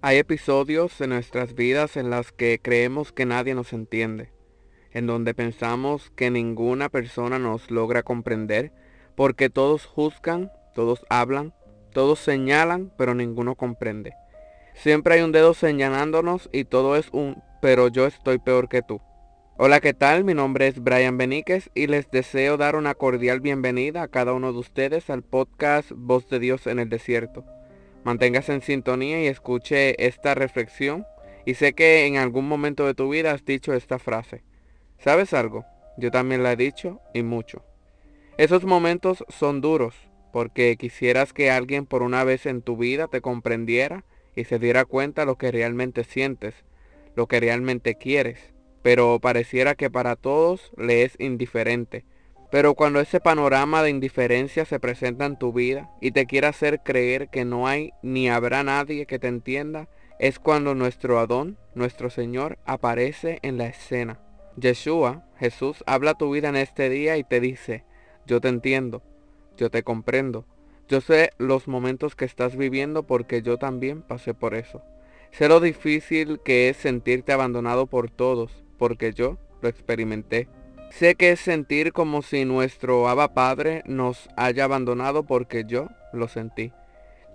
Hay 0.00 0.18
episodios 0.18 1.00
en 1.00 1.10
nuestras 1.10 1.56
vidas 1.56 1.96
en 1.96 2.08
las 2.08 2.30
que 2.30 2.60
creemos 2.62 3.10
que 3.10 3.26
nadie 3.26 3.56
nos 3.56 3.72
entiende, 3.72 4.30
en 4.92 5.08
donde 5.08 5.34
pensamos 5.34 6.12
que 6.14 6.30
ninguna 6.30 6.88
persona 6.88 7.40
nos 7.40 7.68
logra 7.72 8.04
comprender, 8.04 8.70
porque 9.16 9.50
todos 9.50 9.86
juzgan, 9.86 10.52
todos 10.72 11.04
hablan, 11.10 11.52
todos 11.92 12.20
señalan, 12.20 12.92
pero 12.96 13.16
ninguno 13.16 13.56
comprende. 13.56 14.12
Siempre 14.72 15.14
hay 15.14 15.22
un 15.22 15.32
dedo 15.32 15.52
señalándonos 15.52 16.48
y 16.52 16.62
todo 16.62 16.94
es 16.94 17.08
un 17.10 17.42
pero 17.60 17.88
yo 17.88 18.06
estoy 18.06 18.38
peor 18.38 18.68
que 18.68 18.82
tú. 18.82 19.00
Hola, 19.56 19.80
¿qué 19.80 19.94
tal? 19.94 20.22
Mi 20.22 20.32
nombre 20.32 20.68
es 20.68 20.80
Brian 20.80 21.18
Beníquez 21.18 21.70
y 21.74 21.88
les 21.88 22.08
deseo 22.08 22.56
dar 22.56 22.76
una 22.76 22.94
cordial 22.94 23.40
bienvenida 23.40 24.02
a 24.02 24.08
cada 24.08 24.32
uno 24.32 24.52
de 24.52 24.58
ustedes 24.60 25.10
al 25.10 25.24
podcast 25.24 25.90
Voz 25.92 26.28
de 26.28 26.38
Dios 26.38 26.68
en 26.68 26.78
el 26.78 26.88
Desierto. 26.88 27.57
Manténgase 28.08 28.54
en 28.54 28.62
sintonía 28.62 29.22
y 29.22 29.26
escuche 29.26 30.06
esta 30.06 30.34
reflexión 30.34 31.04
y 31.44 31.56
sé 31.56 31.74
que 31.74 32.06
en 32.06 32.16
algún 32.16 32.48
momento 32.48 32.86
de 32.86 32.94
tu 32.94 33.10
vida 33.10 33.32
has 33.32 33.44
dicho 33.44 33.74
esta 33.74 33.98
frase. 33.98 34.42
¿Sabes 34.98 35.34
algo? 35.34 35.66
Yo 35.98 36.10
también 36.10 36.42
la 36.42 36.52
he 36.52 36.56
dicho 36.56 37.02
y 37.12 37.22
mucho. 37.22 37.66
Esos 38.38 38.64
momentos 38.64 39.26
son 39.28 39.60
duros 39.60 39.94
porque 40.32 40.78
quisieras 40.78 41.34
que 41.34 41.50
alguien 41.50 41.84
por 41.84 42.00
una 42.00 42.24
vez 42.24 42.46
en 42.46 42.62
tu 42.62 42.78
vida 42.78 43.08
te 43.08 43.20
comprendiera 43.20 44.04
y 44.34 44.44
se 44.44 44.58
diera 44.58 44.86
cuenta 44.86 45.26
lo 45.26 45.36
que 45.36 45.50
realmente 45.50 46.02
sientes, 46.02 46.54
lo 47.14 47.26
que 47.26 47.40
realmente 47.40 47.96
quieres, 47.96 48.54
pero 48.80 49.18
pareciera 49.20 49.74
que 49.74 49.90
para 49.90 50.16
todos 50.16 50.72
le 50.78 51.02
es 51.02 51.14
indiferente. 51.18 52.06
Pero 52.50 52.74
cuando 52.74 53.00
ese 53.00 53.20
panorama 53.20 53.82
de 53.82 53.90
indiferencia 53.90 54.64
se 54.64 54.80
presenta 54.80 55.26
en 55.26 55.38
tu 55.38 55.52
vida 55.52 55.90
y 56.00 56.12
te 56.12 56.26
quiere 56.26 56.46
hacer 56.46 56.80
creer 56.82 57.28
que 57.28 57.44
no 57.44 57.66
hay 57.66 57.92
ni 58.02 58.30
habrá 58.30 58.62
nadie 58.62 59.06
que 59.06 59.18
te 59.18 59.28
entienda, 59.28 59.88
es 60.18 60.38
cuando 60.38 60.74
nuestro 60.74 61.18
Adón, 61.18 61.58
nuestro 61.74 62.10
Señor, 62.10 62.58
aparece 62.64 63.38
en 63.42 63.58
la 63.58 63.66
escena. 63.66 64.20
Yeshua, 64.56 65.24
Jesús, 65.38 65.84
habla 65.86 66.14
tu 66.14 66.32
vida 66.32 66.48
en 66.48 66.56
este 66.56 66.88
día 66.88 67.16
y 67.18 67.24
te 67.24 67.38
dice, 67.40 67.84
yo 68.26 68.40
te 68.40 68.48
entiendo, 68.48 69.02
yo 69.56 69.70
te 69.70 69.82
comprendo, 69.82 70.46
yo 70.88 71.00
sé 71.02 71.30
los 71.38 71.68
momentos 71.68 72.16
que 72.16 72.24
estás 72.24 72.56
viviendo 72.56 73.06
porque 73.06 73.42
yo 73.42 73.58
también 73.58 74.02
pasé 74.02 74.32
por 74.32 74.54
eso. 74.54 74.82
Sé 75.30 75.48
lo 75.48 75.60
difícil 75.60 76.40
que 76.42 76.70
es 76.70 76.78
sentirte 76.78 77.32
abandonado 77.32 77.86
por 77.86 78.10
todos, 78.10 78.64
porque 78.78 79.12
yo 79.12 79.36
lo 79.60 79.68
experimenté. 79.68 80.48
Sé 80.90 81.14
que 81.14 81.32
es 81.32 81.40
sentir 81.40 81.92
como 81.92 82.22
si 82.22 82.44
nuestro 82.44 83.08
Abba 83.08 83.34
Padre 83.34 83.82
nos 83.86 84.28
haya 84.36 84.64
abandonado 84.64 85.24
porque 85.24 85.64
yo 85.64 85.88
lo 86.12 86.28
sentí. 86.28 86.72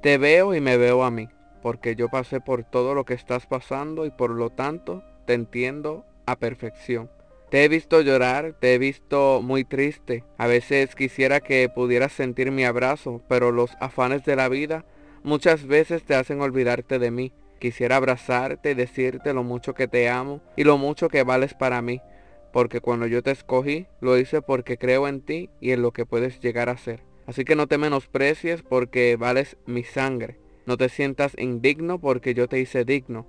Te 0.01 0.17
veo 0.17 0.53
y 0.53 0.59
me 0.59 0.75
veo 0.75 1.03
a 1.03 1.11
mí, 1.11 1.29
porque 1.61 1.95
yo 1.95 2.09
pasé 2.09 2.41
por 2.41 2.63
todo 2.63 2.93
lo 2.93 3.05
que 3.05 3.13
estás 3.13 3.45
pasando 3.45 4.05
y 4.05 4.11
por 4.11 4.31
lo 4.31 4.49
tanto 4.49 5.03
te 5.25 5.33
entiendo 5.33 6.03
a 6.25 6.35
perfección. 6.35 7.09
Te 7.49 7.63
he 7.63 7.67
visto 7.67 8.01
llorar, 8.01 8.55
te 8.59 8.73
he 8.73 8.79
visto 8.79 9.41
muy 9.43 9.63
triste. 9.63 10.23
A 10.37 10.47
veces 10.47 10.95
quisiera 10.95 11.39
que 11.39 11.69
pudieras 11.69 12.11
sentir 12.11 12.51
mi 12.51 12.65
abrazo, 12.65 13.21
pero 13.29 13.51
los 13.51 13.71
afanes 13.79 14.25
de 14.25 14.35
la 14.35 14.49
vida 14.49 14.83
muchas 15.21 15.67
veces 15.67 16.03
te 16.03 16.15
hacen 16.15 16.41
olvidarte 16.41 16.97
de 16.97 17.11
mí. 17.11 17.31
Quisiera 17.59 17.97
abrazarte 17.97 18.71
y 18.71 18.73
decirte 18.73 19.33
lo 19.33 19.43
mucho 19.43 19.75
que 19.75 19.87
te 19.87 20.09
amo 20.09 20.41
y 20.57 20.63
lo 20.63 20.77
mucho 20.79 21.07
que 21.07 21.23
vales 21.23 21.53
para 21.53 21.81
mí, 21.81 22.01
porque 22.53 22.81
cuando 22.81 23.07
yo 23.07 23.23
te 23.23 23.31
escogí, 23.31 23.87
lo 23.99 24.17
hice 24.17 24.43
porque 24.43 24.77
creo 24.77 25.07
en 25.07 25.21
ti 25.21 25.49
y 25.59 25.71
en 25.71 25.81
lo 25.81 25.91
que 25.91 26.05
puedes 26.05 26.39
llegar 26.39 26.69
a 26.69 26.77
ser. 26.77 27.01
Así 27.25 27.43
que 27.43 27.55
no 27.55 27.67
te 27.67 27.79
menosprecies 27.79 28.61
porque 28.61 29.17
vales 29.17 29.57
mi 29.65 29.83
sangre. 29.83 30.37
No 30.67 30.77
te 30.77 30.87
sientas 30.87 31.33
indigno 31.37 31.99
porque 31.99 32.35
yo 32.35 32.47
te 32.47 32.59
hice 32.59 32.85
digno. 32.85 33.25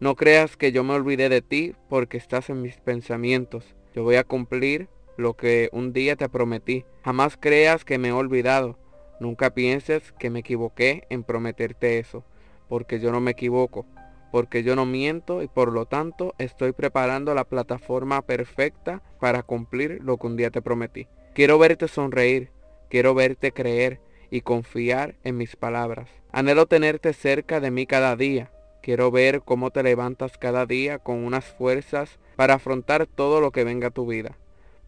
No 0.00 0.16
creas 0.16 0.56
que 0.56 0.72
yo 0.72 0.84
me 0.84 0.94
olvidé 0.94 1.28
de 1.28 1.42
ti 1.42 1.74
porque 1.90 2.16
estás 2.16 2.48
en 2.48 2.62
mis 2.62 2.78
pensamientos. 2.78 3.76
Yo 3.94 4.04
voy 4.04 4.16
a 4.16 4.24
cumplir 4.24 4.88
lo 5.18 5.34
que 5.34 5.68
un 5.72 5.92
día 5.92 6.16
te 6.16 6.30
prometí. 6.30 6.86
Jamás 7.04 7.36
creas 7.38 7.84
que 7.84 7.98
me 7.98 8.08
he 8.08 8.12
olvidado. 8.12 8.78
Nunca 9.20 9.52
pienses 9.52 10.12
que 10.12 10.30
me 10.30 10.40
equivoqué 10.40 11.06
en 11.10 11.24
prometerte 11.24 11.98
eso, 11.98 12.24
porque 12.68 13.00
yo 13.00 13.12
no 13.12 13.20
me 13.20 13.32
equivoco, 13.32 13.86
porque 14.32 14.64
yo 14.64 14.74
no 14.74 14.84
miento 14.84 15.42
y 15.42 15.46
por 15.46 15.70
lo 15.70 15.86
tanto 15.86 16.34
estoy 16.38 16.72
preparando 16.72 17.32
la 17.34 17.44
plataforma 17.44 18.22
perfecta 18.22 19.00
para 19.20 19.44
cumplir 19.44 20.00
lo 20.02 20.16
que 20.16 20.26
un 20.26 20.36
día 20.36 20.50
te 20.50 20.62
prometí. 20.62 21.06
Quiero 21.34 21.58
verte 21.58 21.86
sonreír, 21.86 22.50
quiero 22.90 23.14
verte 23.14 23.52
creer 23.52 24.00
y 24.30 24.40
confiar 24.40 25.14
en 25.22 25.36
mis 25.36 25.54
palabras. 25.54 26.08
Anhelo 26.32 26.66
tenerte 26.66 27.12
cerca 27.12 27.60
de 27.60 27.70
mí 27.70 27.86
cada 27.86 28.16
día, 28.16 28.50
Quiero 28.82 29.12
ver 29.12 29.42
cómo 29.42 29.70
te 29.70 29.84
levantas 29.84 30.36
cada 30.38 30.66
día 30.66 30.98
con 30.98 31.24
unas 31.24 31.44
fuerzas 31.44 32.18
para 32.34 32.54
afrontar 32.54 33.06
todo 33.06 33.40
lo 33.40 33.52
que 33.52 33.62
venga 33.62 33.88
a 33.88 33.92
tu 33.92 34.06
vida. 34.06 34.36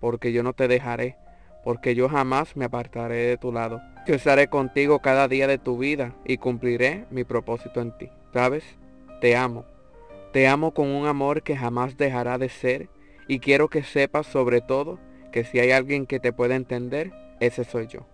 Porque 0.00 0.32
yo 0.32 0.42
no 0.42 0.52
te 0.52 0.66
dejaré, 0.66 1.16
porque 1.62 1.94
yo 1.94 2.08
jamás 2.08 2.56
me 2.56 2.64
apartaré 2.64 3.26
de 3.26 3.36
tu 3.36 3.52
lado. 3.52 3.80
Yo 4.04 4.16
estaré 4.16 4.48
contigo 4.48 4.98
cada 4.98 5.28
día 5.28 5.46
de 5.46 5.58
tu 5.58 5.78
vida 5.78 6.12
y 6.24 6.38
cumpliré 6.38 7.04
mi 7.10 7.22
propósito 7.22 7.80
en 7.80 7.96
ti. 7.96 8.10
¿Sabes? 8.32 8.64
Te 9.20 9.36
amo. 9.36 9.64
Te 10.32 10.46
amo 10.48 10.74
con 10.74 10.88
un 10.88 11.06
amor 11.06 11.42
que 11.42 11.56
jamás 11.56 11.96
dejará 11.96 12.38
de 12.38 12.48
ser 12.48 12.88
y 13.28 13.38
quiero 13.38 13.68
que 13.68 13.82
sepas 13.82 14.26
sobre 14.26 14.60
todo 14.60 14.98
que 15.32 15.44
si 15.44 15.58
hay 15.58 15.70
alguien 15.70 16.06
que 16.06 16.20
te 16.20 16.32
pueda 16.32 16.56
entender, 16.56 17.12
ese 17.40 17.64
soy 17.64 17.86
yo. 17.86 18.06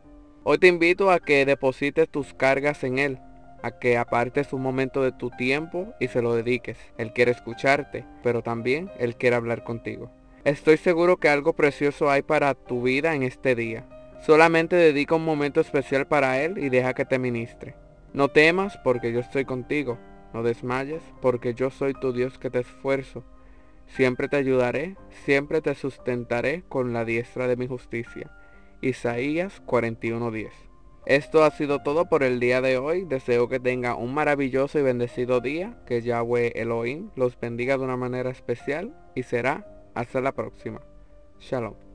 Hoy 0.45 0.59
te 0.59 0.69
invito 0.69 1.11
a 1.11 1.21
que 1.21 1.45
deposites 1.45 2.09
tus 2.09 2.35
cargas 2.35 2.85
en 2.85 2.99
Él 2.99 3.19
a 3.63 3.73
que 3.73 3.97
apartes 3.97 4.53
un 4.53 4.63
momento 4.63 5.03
de 5.03 5.13
tu 5.13 5.31
tiempo 5.31 5.93
y 6.01 6.09
se 6.09 6.23
lo 6.23 6.35
dediques. 6.35 6.79
Él 6.99 7.13
quiere 7.13 7.33
escucharte, 7.33 8.05
pero 8.23 8.43
también 8.43 8.91
Él 8.99 9.17
quiere 9.17 9.37
hablar 9.37 9.65
contigo. 9.65 10.11
Estoy 10.45 10.79
seguro 10.79 11.19
que 11.19 11.29
algo 11.29 11.53
precioso 11.53 12.11
hay 12.11 12.23
para 12.23 12.55
tu 12.55 12.83
vida 12.83 13.15
en 13.15 13.23
este 13.23 13.55
día. 13.55 13.87
Solamente 14.21 14.77
dedica 14.77 15.15
un 15.15 15.25
momento 15.25 15.61
especial 15.61 16.07
para 16.07 16.43
Él 16.43 16.59
y 16.59 16.69
deja 16.69 16.95
que 16.95 17.05
te 17.05 17.19
ministre. 17.19 17.75
No 18.13 18.29
temas 18.29 18.79
porque 18.83 19.13
yo 19.13 19.21
estoy 19.21 19.45
contigo. 19.45 19.99
No 20.33 20.43
desmayes 20.43 21.03
porque 21.21 21.55
yo 21.55 21.71
soy 21.71 21.95
tu 21.95 22.13
Dios 22.13 22.39
que 22.39 22.51
te 22.51 22.61
esfuerzo. 22.61 23.25
Siempre 23.87 24.29
te 24.29 24.37
ayudaré, 24.37 24.97
siempre 25.25 25.61
te 25.61 25.75
sustentaré 25.75 26.63
con 26.69 26.93
la 26.93 27.05
diestra 27.05 27.49
de 27.49 27.57
mi 27.57 27.67
justicia. 27.67 28.31
Isaías 28.81 29.63
41:10 29.67 30.71
esto 31.07 31.45
ha 31.45 31.51
sido 31.51 31.81
todo 31.81 32.09
por 32.09 32.23
el 32.23 32.41
día 32.41 32.61
de 32.61 32.79
hoy. 32.79 33.05
Deseo 33.05 33.49
que 33.49 33.59
tenga 33.59 33.97
un 33.97 34.13
maravilloso 34.15 34.79
y 34.79 34.83
bendecido 34.83 35.41
día. 35.41 35.83
Que 35.87 36.03
Yahweh 36.03 36.53
Elohim 36.55 37.11
los 37.17 37.39
bendiga 37.41 37.77
de 37.79 37.85
una 37.85 37.97
manera 37.97 38.31
especial. 38.31 38.95
Y 39.15 39.23
será 39.23 39.67
hasta 39.95 40.21
la 40.21 40.33
próxima. 40.33 40.81
Shalom. 41.41 41.90